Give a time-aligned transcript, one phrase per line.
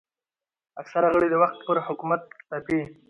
[0.81, 2.79] اکثره غړي د وخت پر حکومت تپي